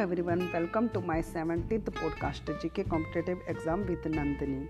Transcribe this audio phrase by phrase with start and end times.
[0.00, 4.68] everyone, welcome to my 70th podcast G K competitive exam with Nandini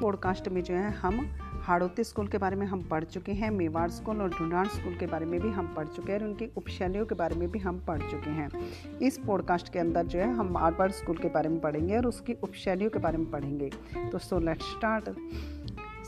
[0.00, 1.20] podcast में जो है हम
[1.62, 5.06] Hadoti school के बारे में हम पढ़ चुके हैं मेवाड़ स्कूल और ढूंढाड़ स्कूल के
[5.06, 7.78] बारे में भी हम पढ़ चुके हैं और उनकी उपशैलियों के बारे में भी हम
[7.80, 8.50] पढ़ चुके हैं।
[8.98, 12.32] इस पॉडकास्ट के अंदर जो है हम मारवाड़ स्कूल के बारे में पढ़ेंगे और उसकी
[12.42, 13.70] उपशैलियों के बारे में पढ़ेंगे।
[14.12, 15.04] तो सो लेट स्टार्ट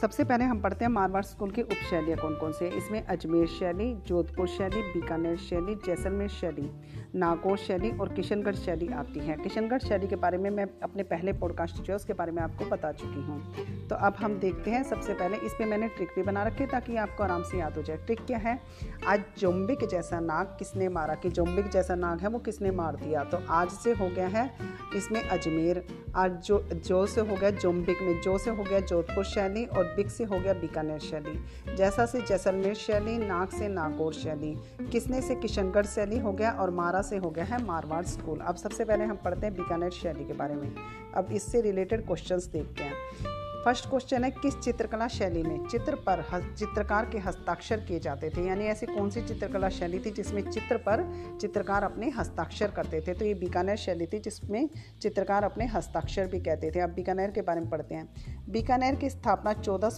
[0.01, 3.47] सबसे पहले हम पढ़ते हैं मारवाड़ स्कूल की उपशैलियाँ कौन कौन सी। है इसमें अजमेर
[3.47, 6.71] शैली, जोधपुर शैली, बीकानेर शैली, जैसलमेर शैली,
[7.15, 11.33] नागौर शैली और किशनगढ़ शैली आती है। किशनगढ़ शैली के बारे में मैं अपने पहले
[11.33, 13.55] पॉडकास्ट जो है उसके बारे में आपको बता चुकी हूँ।
[13.89, 16.97] तो अब हम देखते हैं सबसे पहले इस पर मैंने ट्रिक भी बना रखी ताकि
[16.97, 18.61] आपको आराम से याद हो जाए। ट्रिक क्या है?
[19.07, 21.15] आज जोम्बिक जैसा नाग किसने मारा?
[21.15, 23.25] कि जोम्बिक जैसा नाग है वो किसने मार दिया?
[23.25, 24.51] तो आज से हो गया है
[24.97, 29.25] इसमें अजमेर, आज जो जो से हो गया जोम्बिक में, जो से हो गया जोधपुर
[29.25, 34.13] शैली और बिक से हो गया बीकानेर शैली। जैसा से जैसलमेर शैली, नाग से नागौर
[34.13, 34.57] शैली,
[34.93, 38.57] किसने से किशनगढ़ शैली हो गया और मारा से हो गया है मारवाड़ स्कूल। अब
[38.57, 40.75] सबसे पहले हम पढ़ते हैं बीकानेर शैली के बारे में।
[41.15, 43.34] अब इससे रिलेटेड क्वेश्चन देखते हैं।
[43.65, 45.67] फ़र्स्ट क्वेश्चन है, किस चित्रकला शैली में?
[45.67, 46.23] चित्र पर
[46.59, 50.77] चित्रकार के हस्ताक्षर किए जाते थे। यानी ऐसी कौन सी चित्रकला शैली थी जिसमें चित्र
[50.79, 51.05] पर
[51.41, 53.15] चित्रकार अपने हस्ताक्षर करते थे?
[53.15, 54.69] तो ये बीकानेर शैली थी जिसमें
[55.03, 59.11] चित्रकार अपने हस्ताक्षर भी कहते थे। अब बीकानेर के बारे में पढ़ते हैं। बीकानेर की
[59.11, 59.91] स्थापना चौदह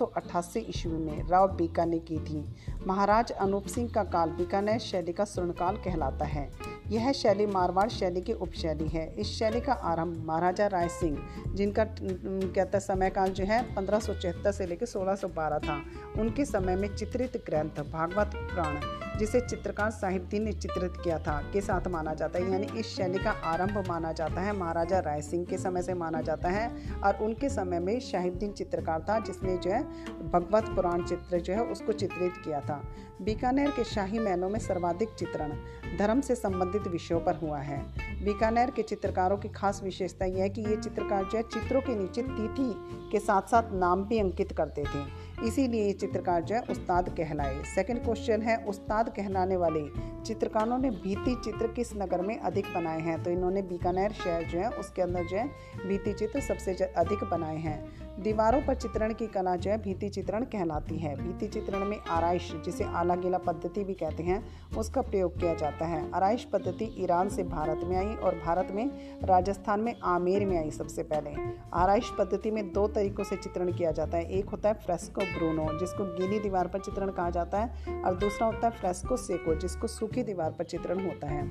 [0.57, 2.45] ईस्वी में राव बीका ने की थी।
[2.87, 8.21] महाराज अनूप सिंह का काल बीकानेर शैली का स्वर्णकाल कहलाता है। यह शैली मारवाड़ शैली
[8.21, 11.19] की उपशैली है। इस शैली का आरंभ महाराजा राय सिंह,
[11.55, 13.99] जिनका कहता समय काल जो है, पंद्रह
[14.53, 15.83] से लेकर 1612 था।
[16.19, 18.77] उनके समय में चित्रित ग्रंथ भागवत पुराण
[19.19, 23.19] जिसे चित्रकार साहिबदीन ने चित्रित किया था, के साथ माना जाता है। यानी इस शैली
[23.19, 26.69] का आरंभ माना जाता है, महाराजा राय सिंह के समय से माना जाता है
[27.05, 29.83] और उनके समय में शाहिबदीन चित्रकार था, जिसने जो है
[30.31, 32.83] भगवत पुराण चित्र जो है उसको चित्रित किया था।
[33.23, 35.53] बीकानेर के शाही महलों में सर्वाधिक चित्रण
[35.99, 37.79] धर्म से संबंधित विषयों पर हुआ है।
[38.25, 41.95] बीकानेर के चित्रकारों की खास विशेषता यह है कि ये चित्रकार जो है चित्रों के
[41.95, 42.73] नीचे तिथि
[43.13, 45.05] के साथ साथ नाम भी अंकित करते थे।
[45.45, 49.81] इसीलिए ये चित्रकार जो है उस्ताद कहलाए। सेकंड क्वेश्चन है उस्ताद कहलाने वाले
[50.27, 53.23] चित्रकारों ने भीति चित्र किस नगर में अधिक बनाए हैं?
[53.23, 55.49] तो इन्होंने बीकानेर शहर जो है, उसके अंदर जो है
[55.89, 60.45] भीति चित्र सबसे अधिक बनाए हैं। दीवारों पर चित्रण की कला जो है, भीति चित्रण
[60.45, 64.45] कहलाती है। भीति चित्रण में आरइश, जिसे आला गीला पद्धति भी कहते हैं,
[64.77, 68.91] उसका प्रयोग किया जाता है। आरइश पद्धति ईरान से भारत में आई और भारत में
[69.25, 71.31] राजस्थान में आमेर में आई सबसे पहले।
[71.75, 75.79] आरइश पद्धति में दो तरीकों से चित्रण किया जाता है। एक होता है फ्रेस्को ब्रूनो,
[75.79, 79.87] जिसको गीली दीवार पर चित्रण कहा जाता है, और दूसरा होता है फ्रेस्को सेको, जिसको
[79.87, 81.45] सूखी दीवार पर चित्रण होता है।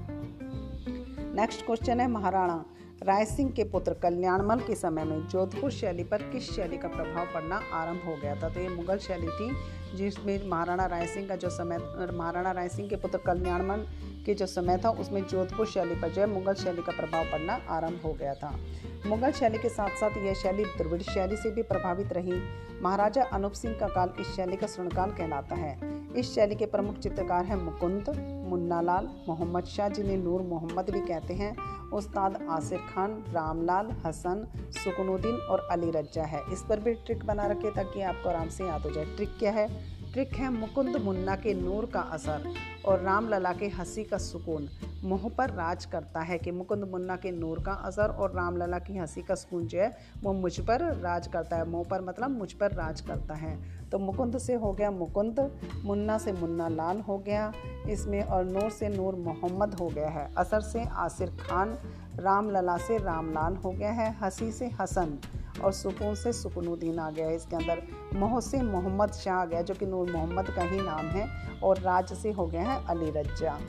[1.36, 2.66] नेक्स्ट क्वेश्चन है महाराणा।
[3.04, 7.26] राय सिंह के पुत्र कल्याणमल के समय में जोधपुर शैली पर किस शैली का प्रभाव
[7.26, 8.50] पड़ना आरंभ हो गया था?
[8.50, 9.56] तो ये मुगल शैली थी,
[9.98, 11.78] जिसमें महाराणा राय सिंह का जो समय,
[12.14, 13.88] महाराणा राय सिंह के पुत्र कल्याणमल
[14.26, 17.60] के जो समय था, उसमें जोधपुर शैली पर जो है मुगल शैली का प्रभाव पड़ना
[17.70, 18.60] आरंभ हो गया था।
[19.08, 22.34] मुगल शैली के साथ साथ यह शैली द्रविड़ शैली से भी प्रभावित रही।
[22.82, 25.80] महाराजा अनूप सिंह का काल इस शैली का स्वर्णकाल कहलाता है।
[26.16, 28.06] इस शैली के प्रमुख चित्रकार हैं मुकुंद
[28.46, 31.56] मुन्नालाल मोहम्मद शाह, जिन्हें नूर मोहम्मद भी कहते हैं,
[31.90, 37.46] उस्ताद आसिफ़ खान, रामलाल, हसन, सुकनुद्दीन और अली रज्जा है। इस पर भी ट्रिक बना
[37.46, 39.96] रखे ताकि आपको आराम से याद हो जाए। ट्रिक क्या है?
[40.14, 42.54] ट्रिक है मुकुंद मुन्ना के नूर का असर
[42.86, 44.70] और रामलला के हँसी का सुकून।
[45.06, 48.98] मुँह पर राज करता है कि मुकुंद मुन्ना के नूर का असर और रामलला की
[48.98, 52.54] हँसी का सुकून जो है, वो मुझ पर राज करता है। मोह पर मतलब मुझ
[52.54, 53.58] पर राज करता है।
[53.90, 57.54] तो मुकुंद से हो गया मुकुंद, मुन्ना से मुन्ना लाल हो गया।
[57.90, 61.78] इसमें और नूर से नूर मोहम्मद हो गया है। असर से आसिर खान,
[62.20, 65.20] रामलला से रामलाल हो गया है। हँसी से हसन
[65.64, 67.82] और सुकून से सुकूनुद्दीन आ गया है। इसके अंदर
[68.16, 71.28] मोह से मोहम्मद शाह आ गया, जो कि नूर मोहम्मद का ही नाम है
[71.60, 73.60] और राज से हो गया है अली रज्जा।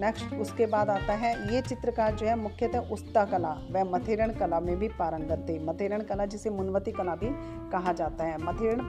[0.00, 4.60] नेक्स्ट उसके बाद आता है, ये चित्रकार जो है मुख्यतः उस्ता कला व मथेरण कला
[4.60, 7.28] में भी पारंगत थे। मथेरण कला जिसे मुनवती कला भी
[7.70, 8.82] कहा जाता है। मथेरण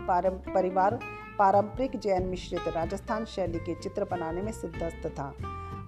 [0.54, 1.00] परिवार
[1.40, 5.34] पारंपरिक जैन मिश्रित राजस्थान शैली के चित्र बनाने में सिद्धस्त था।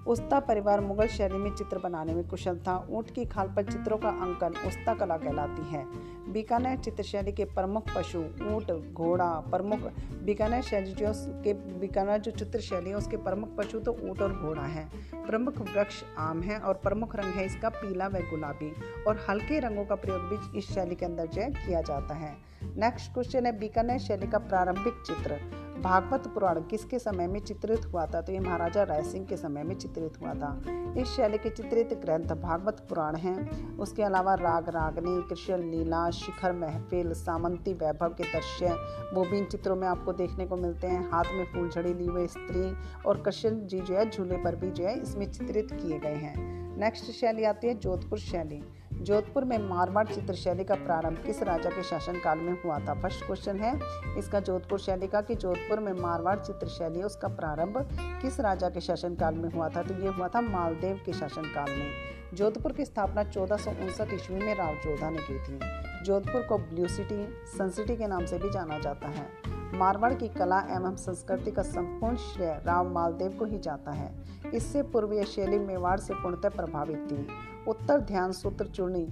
[0.07, 3.97] उस्ता परिवार मुगल शैली में चित्र बनाने में कुशल था। ऊँट की खाल पर चित्रों
[3.97, 5.85] का अंकन उस्ता कला कहलाती है।
[6.33, 9.79] बीकानेर चित्र शैली के प्रमुख पशु, ऊँट, घोड़ा, प्रमुख
[10.23, 11.11] बीकानेर शैली जो
[11.43, 15.57] के बीकानेर जो चित्र शैली है, उसके प्रमुख पशु तो ऊँट और घोड़ा है। प्रमुख
[15.57, 18.71] वृक्ष आम है और प्रमुख रंग है इसका पीला व गुलाबी
[19.07, 23.13] और हल्के रंगों का प्रयोग भी इस शैली के अंदर जो किया जाता है। नेक्स्ट
[23.13, 25.39] क्वेश्चन है, बीकानेर शैली का प्रारंभिक चित्र।
[25.81, 28.21] भागवत पुराण किसके समय में चित्रित हुआ था?
[28.21, 30.61] तो ये महाराजा राय सिंह के समय में चित्रित हुआ था।
[30.97, 36.53] इस शैली के चित्रित ग्रंथ भागवत पुराण हैं। उसके अलावा राग रागनी, कृष्ण लीला, शिखर
[36.53, 38.65] महफिल, सामंती वैभव के दृश्य,
[39.13, 42.27] वो भी इन चित्रों में आपको देखने को मिलते हैं। हाथ में फूलझड़ी ली हुई
[42.27, 42.75] स्त्री
[43.05, 46.61] और कृष्ण जी जो है, झूले पर भी जो है, इसमें चित्रित किए गए हैं।
[46.77, 48.63] नेक्स्ट शैली आती है जोधपुर शैली।
[49.01, 52.93] जोधपुर में मारवाड़ चित्र शैली का प्रारंभ किस राजा के शासनकाल में हुआ था?
[52.93, 53.79] फ़र्स्ट क्वेश्चन है,
[54.17, 57.89] इसका जोधपुर शैली का कि जोधपुर में मारवाड़ चित्र शैली, उसका प्रारंभ
[58.21, 59.83] किस राजा के शासनकाल में हुआ था?
[59.83, 61.91] तो ये हुआ था मालदेव के शासनकाल में।
[62.33, 65.59] जोधपुर की स्थापना चौदह सौ उनसठ ईस्वी में राव जोधा ने की थी।
[66.03, 69.27] जोधपुर को ब्लू सिटी, सन सिटी के नाम से भी जाना जाता है।
[69.73, 74.13] मारवाड़ की कला एवं संस्कृति का संपूर्ण श्रेय राव मालदेव को ही जाता है।
[74.53, 77.27] इससे पूर्वीय शैली मेवाड़ से पूर्णतः प्रभावित थी।
[77.67, 79.03] उत्तर ध्यान सूत्र चूर्णी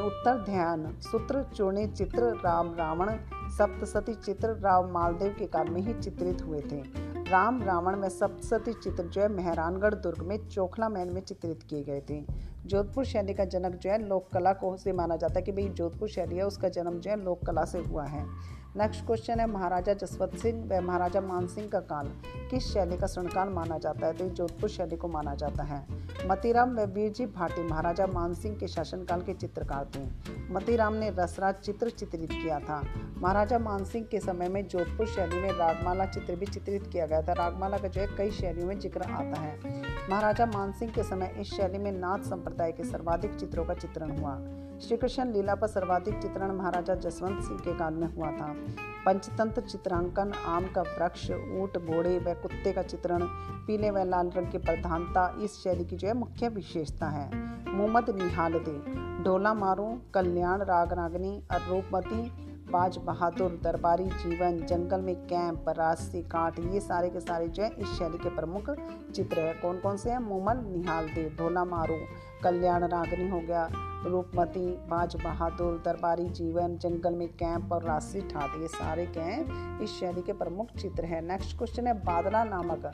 [0.00, 3.10] उत्तर ध्यान सूत्र चूर्णी चित्र राम रावण,
[3.48, 6.80] सप्तसती चित्र राव मालदेव के काल में ही चित्रित हुए थे।
[7.30, 11.82] राम रावण में सप्तसती चित्र जो है मेहरानगढ़ दुर्ग में चोखला महल में चित्रित किए
[11.82, 12.22] गए थे।
[12.66, 15.68] जोधपुर शैली का जनक जो है लोक कला को से माना जाता है कि भाई
[15.68, 18.24] जोधपुर शैली है, उसका जन्म जो है लोक कला से हुआ है।
[18.78, 22.06] नेक्स्ट क्वेश्चन है, महाराजा जसवंत सिंह व महाराजा मान सिंह का काल।
[22.50, 24.12] किस शैली का स्वर्णकाल माना जाता है?
[24.12, 25.86] तो जोधपुर शैली को माना जाता है।
[26.26, 30.04] मतीराम व वीरजी भाटी, महाराजा मान सिंह के शासनकाल के चित्रकार थे।
[30.52, 32.82] मतीराम ने रसराज चित्र चित्रित किया था।
[33.18, 37.22] महाराजा मान सिंह के समय में जोधपुर शैली में रागमाला चित्र भी चित्रित किया गया
[37.22, 39.58] था। रागमाला का जो है, कई शैलियों में ज़िक्र आता है।
[40.10, 44.18] महाराजा मान सिंह के समय इस शैली में नाथ संप्रदाय के सर्वाधिक चित्रों का चित्रण
[44.18, 44.38] हुआ।
[44.82, 48.54] श्री कृष्ण लीला पर सर्वाधिक चित्रण महाराजा जसवंत सिंह के काल में हुआ था।
[49.06, 53.22] पंचतंत्र चित्रांकन, आम का वृक्ष, ऊट, घोड़े व कुत्ते का चित्रण,
[53.66, 57.30] पीले व लाल रंग की प्रधानता इस शैली की जो है मुख्य विशेषता है।
[57.74, 58.76] मोहम्मद निहाल दे,
[59.24, 66.58] ढोला मारू, कल्याण राग रागनी रूपमती बाज बहादुर, दरबारी जीवन, जंगल में कैंप रास्सी काट,
[66.58, 68.70] ये सारे के सारे जो है इस शैली के प्रमुख
[69.14, 70.18] चित्र है। कौन कौन से हैं?
[70.18, 71.94] मोमल निहाल देव ढोला मारू
[72.44, 73.68] कल्याण रागनी हो गया।
[74.06, 79.24] रूपमती, बाज बहादुर, दरबारी जीवन, जंगल में कैंप और राशि ठाट, ये सारे क्या
[79.84, 82.86] इस शैली के प्रमुख चित्र हैं। नेक्स्ट क्वेश्चन है, बादला नामक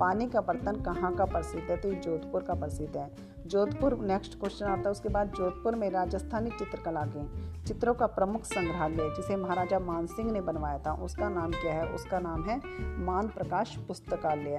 [0.00, 1.76] पानी का बर्तन कहाँ का प्रसिद्ध है?
[1.76, 3.10] तो ये जोधपुर का प्रसिद्ध है।
[3.46, 8.44] जोधपुर नेक्स्ट क्वेश्चन आता है, उसके बाद जोधपुर में राजस्थानी चित्रकला के चित्रों का प्रमुख
[8.44, 11.86] संग्रहालय, जिसे महाराजा मान सिंह ने बनवाया था, उसका नाम क्या है?
[11.86, 12.60] उसका नाम है
[13.00, 14.56] मान प्रकाश पुस्तकालय।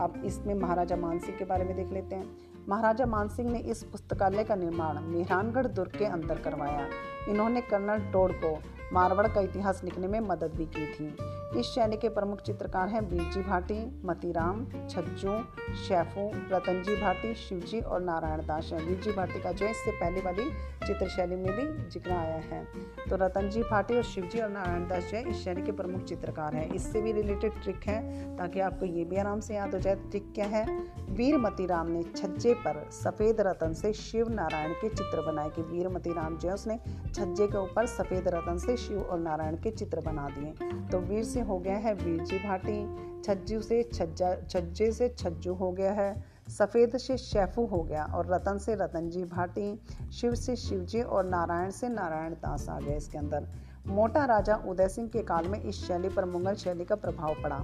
[0.00, 3.82] अब इसमें महाराजा मान सिंह के बारे में देख लेते हैं। महाराजा मानसिंह ने इस
[3.82, 6.86] पुस्तकालय का निर्माण मेहरानगढ़ दुर्ग के अंदर करवाया।
[7.28, 8.58] इन्होंने कर्नल टोड को
[8.92, 11.16] मारवाड़ का इतिहास लिखने में मदद भी की थी।
[11.54, 13.74] इस शैली के प्रमुख चित्रकार हैं बीरजी भाटी,
[14.04, 15.32] मतीराम, छज्जू,
[15.74, 20.20] शैफू, रतनजी भाटी, शिवजी और नारायण दास हैं। बीरजी भाटी का जो है, इससे पहले
[20.20, 20.44] वाली
[20.86, 22.64] चित्र शैली में भी ज़िक्र आया है।
[23.08, 26.56] तो रतनजी भाटी और शिवजी और नारायण दास जो है, इस शैली के प्रमुख चित्रकार
[26.56, 29.94] हैं। इससे भी रिलेटेड ट्रिक है, ताकि आपको ये भी आराम से याद हो जाए
[29.94, 30.64] ट्रिक क्या है?
[31.10, 35.88] वीर मतीराम ने छज्जे पर सफ़ेद रतन से शिव नारायण के चित्र बनाए कि वीर
[35.88, 36.78] मतीराम जो है, उसने
[37.14, 41.24] छज्जे के ऊपर सफ़ेद रतन से शिव और नारायण के चित्र बना दिए। तो वीर
[41.24, 42.78] से हो गया है वीरजी भाटी।
[43.22, 48.32] छज्जू से छज्जा, छज्जे से छज्जू हो गया है। सफ़ेद से शैफू हो गया और
[48.32, 49.80] रतन से रतनजी भाटी।
[50.12, 53.46] शिव से शिवजी और नारायण से नारायण दास आ गया इसके अंदर।
[53.86, 57.58] मोटा राजा उदय सिंह के काल में इस शैली पर मुगल शैली का प्रभाव पड़ा।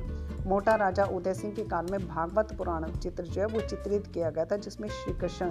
[0.47, 4.31] मोटा राजा उदय सिंह के काल में भागवत पुराण चित्र जो है वो चित्रित किया
[4.31, 5.47] गया था, जिसमें श्री कृष्ण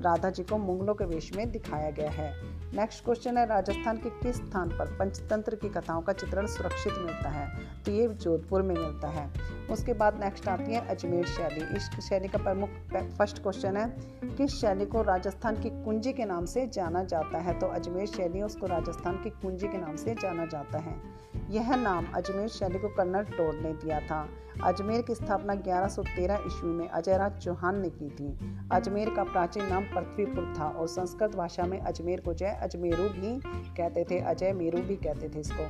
[0.00, 4.10] राधा जी को मुगलों के वेश में दिखाया गया है। नेक्स्ट क्वेश्चन है, राजस्थान के
[4.10, 7.60] किस स्थान पर पंचतंत्र की कथाओं का चित्रण सुरक्षित मिलता है?
[7.84, 9.30] तो ये जोधपुर में मिलता है।
[9.70, 12.70] उसके बाद नेक्स्ट आती है अजमेर शैली। इस शैली का प्रमुख
[13.18, 17.58] फ़र्स्ट क्वेश्चन है, किस शैली को राजस्थान की कुंजी के नाम से जाना जाता है?
[17.58, 22.06] तो अजमेर शैली उसको राजस्थान की कुंजी के नाम से जाना जाता है। यह नाम
[22.14, 24.28] अजमेर शैली को कर्नल टोड ने दिया था।
[24.62, 29.84] अजमेर की स्थापना 1113 ईस्वी में अजयराज चौहान ने की थी। अजमेर का प्राचीन नाम
[29.84, 33.40] पृथ्वीपुर था और संस्कृत भाषा में अजमेर को जय अजमेरू भी
[33.76, 35.68] कहते थे, अजय मेरू भी कहते थे इसको।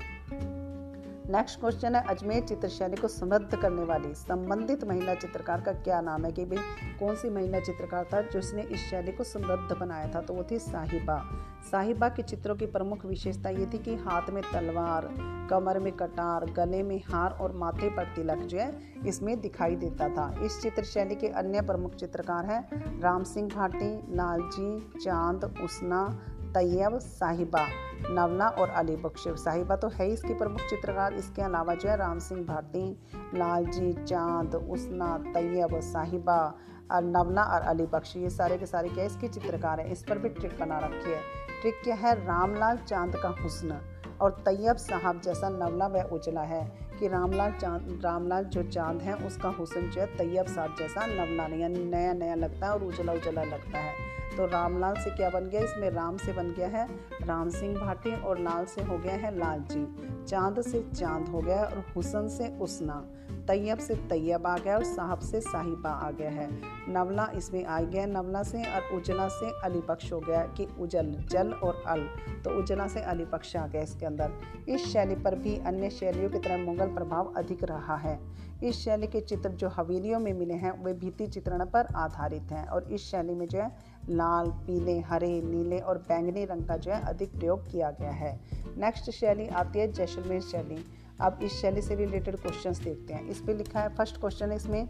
[1.32, 6.24] नेक्स्ट क्वेश्चन है, अजमेर चित्रशैली को समृद्ध करने वाली, संबंधित महिला चित्रकार का क्या नाम
[6.24, 6.58] है कि भाई,
[7.00, 10.20] कौन सी महिला चित्रकार था जिसने इस शैली को समृद्ध बनाया था?
[10.20, 11.26] तो वो थी साहिबा।
[11.70, 15.10] साहिबा के चित्रों की प्रमुख विशेषता ये थी कि हाथ में तलवार,
[15.50, 20.08] कमर में कटार, गले में हार और माथे पर तिलक जो है, इसमें दिखाई देता
[20.08, 26.22] था। इस चित्र शैली के अन्य प्रमुख चित्रकार हैं, राम सिंह भाटी, लालजी, चाँद, उसना
[26.54, 27.66] तैयब साहिबा।
[28.10, 32.18] नवना और अली बख्श साहिबा तो है इसकी प्रमुख चित्रकार। इसके अलावा जो है राम
[32.18, 33.00] सिंह भाटी
[33.34, 36.54] लालजी चाँद, उसना, तैयब साहिबा,
[36.92, 39.92] और नवना और अली बख्श ये सारे के सारे क्या इसके चित्रकार हैं?
[39.92, 41.20] इस पर भी ट्रिक बना रखी है।
[41.60, 42.14] ट्रिक क्या है?
[42.26, 43.80] रामलाल चाँद का हुस्न।
[44.20, 46.64] और तैयब साहब जैसा नवला व उजला है
[47.00, 51.52] कि रामलाल चाँद, रामलाल जो चाँद है, उसका हुसन जो है तैयब साहब जैसा नवलाल
[51.52, 55.48] यानी नया नया लगता है और उजला उजला लगता है। तो रामलाल से क्या बन
[55.48, 55.60] गया?
[55.60, 56.86] इसमें राम से बन गया है
[57.22, 59.86] राम सिंह भाटी और लाल से हो गया है लाल जी
[60.24, 63.04] चाँद से चाँद हो गया और हुसन से उसना
[63.48, 66.48] तैयब से तैयब आ गया और साहब से साहिबा आ गया है।
[66.88, 71.52] नवला इसमें आ गया नवला से और उजला से अलीपक्ष हो गया कि उजल, जल
[71.52, 72.00] और अल।
[72.44, 74.32] तो उजला से अलीपक्ष आ गया इसके अंदर।
[74.68, 78.20] इस शैली पर भी अन्य शैलियों की तरह मुगल प्रभाव अधिक रहा है।
[78.64, 82.66] इस शैली के चित्र जो हवेलियों में मिले हैं, वे भित्ति चित्रण पर आधारित हैं
[82.66, 86.92] और इस शैली में जो है लाल, पीले, हरे, नीले और बैंगनी रंग का जो
[86.92, 88.40] है अधिक प्रयोग किया गया है।
[88.78, 90.84] नेक्स्ट शैली आती है जैसलमेर शैली।
[91.20, 94.88] अब इस शैली से रिलेटेड क्वेश्चंस देखते हैं। इस पर लिखा है फ़र्स्ट क्वेश्चन इसमें,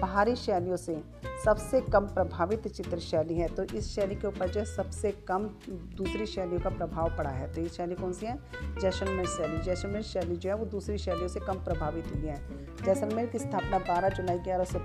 [0.00, 1.02] बाहरी शैलियों से
[1.44, 5.44] सबसे कम प्रभावित चित्र शैली है। तो इस शैली के ऊपर जो है सबसे कम
[5.70, 8.38] दूसरी शैलियों का प्रभाव पड़ा है। तो ये शैली कौन सी है?
[8.80, 13.26] जैसलमेर शैली। जैसलमेर शैली जो है वो दूसरी शैलियों से कम प्रभावित हुई है। जैसलमेर
[13.26, 14.78] की स्थापना 12 जुलाई ग्यारह सौ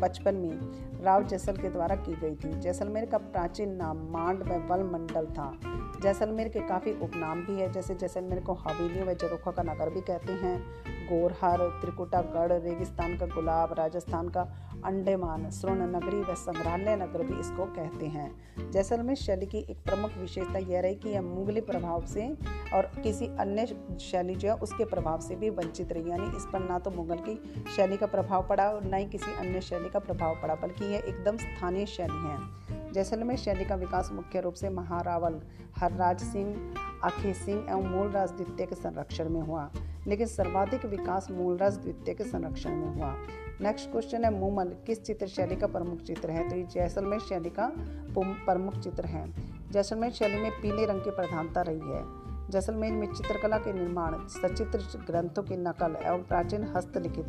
[0.00, 4.68] पचपन में राव जैसल के द्वारा की गई थी। जैसलमेर का प्राचीन नाम मांड में
[4.68, 5.58] वल मंडल था।
[6.02, 10.00] जैसलमेर के काफ़ी उपनाम भी है, जैसे जैसलमेर को हवेली व जरोखा का नगर भी
[10.00, 10.64] कहते हैं।
[11.10, 14.40] गोरहर त्रिकुटागढ़ रेगिस्तान का गुलाब, राजस्थान का
[14.84, 20.16] अंडेमान, स्वर्ण नगरी व संग्रहालय नगर भी इसको कहते हैं। जैसलमेर शैली की एक प्रमुख
[20.18, 22.28] विशेषता यह रही कि यह मुगली प्रभाव से
[22.74, 23.66] और किसी अन्य
[24.00, 27.18] शैली जो है उसके प्रभाव से भी वंचित रही। यानी इस पर ना तो मुगल
[27.28, 30.84] की शैली का प्रभाव पड़ा और ना ही किसी अन्य शैली का प्रभाव पड़ा, बल्कि
[30.84, 35.40] यह एकदम स्थानीय शैली है। जैसलमेर शैली का विकास मुख्य रूप से महारावल,
[35.76, 36.74] हरराज सिंह
[37.04, 39.70] अखे सिंह एवं मूल राजदित्य के संरक्षण में हुआ।
[40.08, 43.14] लेकिन सर्वाधिक विकास मूलराज द्वितीय के संरक्षण में हुआ।
[43.60, 46.48] नेक्स्ट क्वेश्चन है मूमल किस चित्र शैली का प्रमुख चित्र है?
[46.48, 47.72] तो ये जैसलमेर शैली का
[48.18, 49.32] प्रमुख चित्र है।
[49.70, 54.78] जैसलमेर शैली में पीले रंग की प्रधानता रही है। जैसलमेर में चित्रकला के निर्माण, सचित्र
[54.78, 57.26] ग्रंथों की नकल एवं प्राचीन हस्तलिखित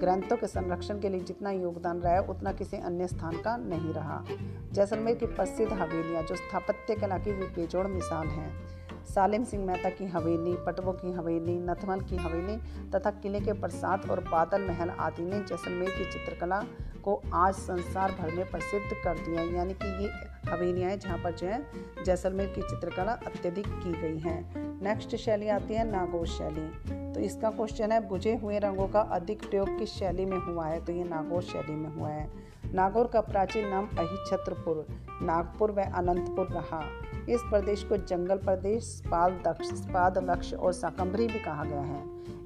[0.00, 4.24] ग्रंथों के संरक्षण के लिए जितना योगदान रहा उतना किसी अन्य स्थान का नहीं रहा।
[4.72, 8.77] जैसलमेर की प्रसिद्ध हवेलियाँ, जो स्थापत्य कला की बेजोड़ मिसाल हैं।
[9.08, 12.56] सालिम सिंह मेहता की हवेली, पटवों की हवेली नथमल की हवेली
[12.90, 16.60] तथा किले के प्रसाद और बादल महल आदि ने जैसलमेर की चित्रकला
[17.04, 20.10] को आज संसार भर में प्रसिद्ध कर दिया यानी कि ये
[20.50, 21.66] हवेलियाँ हैं जहाँ पर जो है
[22.04, 24.44] जैसलमेर की चित्रकला अत्यधिक की गई है।
[24.82, 26.68] नेक्स्ट शैली आती है नागौर शैली।
[27.12, 30.84] तो इसका क्वेश्चन है, बुझे हुए रंगों का अधिक प्रयोग किस शैली में हुआ है?
[30.84, 32.30] तो ये नागौर शैली में हुआ है।
[32.74, 34.86] नागौर का प्राचीन नाम अहिछत्रपुर,
[35.22, 36.82] नागपुर व अनंतपुर रहा।
[37.28, 42.02] इस प्रदेश को जंगल प्रदेश पाल दक्ष पाद लक्ष्य और शाकंभरी भी कहा गया है।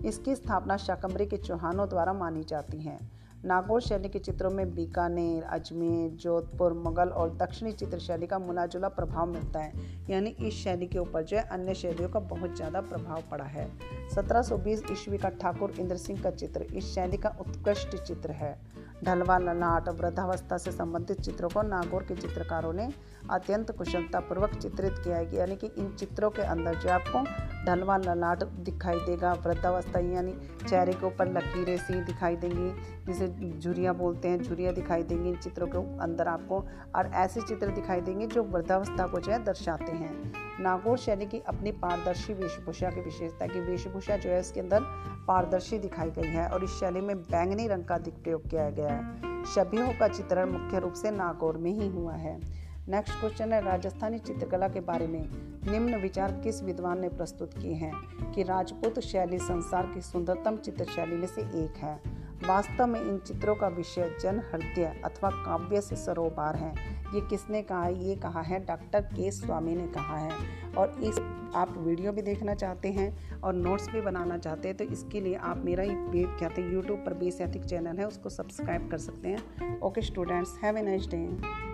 [0.07, 2.99] इसकी स्थापना शाकंभरी के चौहानों द्वारा मानी जाती है।
[3.45, 8.89] नागौर शैली के चित्रों में बीकानेर, अजमेर, जोधपुर, मुगल और दक्षिणी चित्र शैली का मिलाजुला
[8.89, 9.73] प्रभाव मिलता है।
[10.11, 13.67] यानी इस शैली के ऊपर जो है अन्य शैलियों का बहुत ज़्यादा प्रभाव पड़ा है।
[14.11, 18.57] 1720 ईस्वी का ठाकुर इंद्र सिंह का चित्र इस शैली का उत्कृष्ट चित्र है।
[19.05, 22.89] ढलवा ललाट वृद्धावस्था से संबंधित चित्रों को नागौर के चित्रकारों ने
[23.31, 27.23] अत्यंत कुशलतापूर्वक चित्रित किया है। यानी कि इन चित्रों के अंदर जो आपको
[27.67, 30.35] ढलवा ललाट दिखाई देगा, वृद्धावस्था यानी
[30.69, 32.71] चेहरे के ऊपर लकीरें सी दिखाई देंगी,
[33.07, 33.29] जिसे
[33.59, 36.65] झुरियाँ बोलते हैं, झुरियाँ दिखाई देंगी इन चित्रों के अंदर आपको,
[36.97, 40.33] और ऐसे चित्र दिखाई देंगे जो वृद्धावस्था को जो है दर्शाते हैं।
[40.63, 44.81] नागौर शैली की अपनी पारदर्शी वेशभूषा की विशेषता की वेशभूषा जो है इसके अंदर
[45.29, 49.45] पारदर्शी दिखाई गई है और इस शैली में बैंगनी रंग का प्रयोग किया गया है।
[49.45, 52.41] शबियों का चित्रण मुख्य रूप से नागौर में ही हुआ है।
[52.89, 55.29] नेक्स्ट क्वेश्चन है, राजस्थानी चित्रकला के बारे में।
[55.73, 57.93] निम्न विचार किस विद्वान ने प्रस्तुत किए हैं
[58.33, 62.01] कि राजपूत शैली संसार की सुंदरतम चित्र शैली में से एक है।
[62.47, 67.63] वास्तव में इन चित्रों का विषय जन, हृदय अथवा काव्य से सरोबार है। ये किसने
[67.63, 70.31] कहा है ये कहा है, डॉक्टर के स्वामी ने कहा है।
[70.73, 71.19] और इस
[71.55, 75.35] आप वीडियो भी देखना चाहते हैं और नोट्स भी बनाना चाहते हैं तो इसके लिए
[75.35, 79.29] आप मेरा ये क्या हैं यूट्यूब पर बेस एथिक चैनल है, उसको सब्सक्राइब कर सकते
[79.29, 81.71] हैं। Okay students, have a nice day.